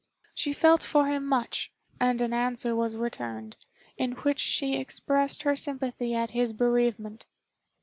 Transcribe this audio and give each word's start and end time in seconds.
She 0.33 0.51
felt 0.51 0.81
for 0.81 1.05
him 1.09 1.27
much, 1.27 1.71
and 1.99 2.21
an 2.23 2.33
answer 2.33 2.75
was 2.75 2.97
returned, 2.97 3.55
in 3.97 4.13
which 4.13 4.39
she 4.39 4.75
expressed 4.75 5.43
her 5.43 5.55
sympathy 5.55 6.15
at 6.15 6.31
his 6.31 6.53
bereavement. 6.53 7.27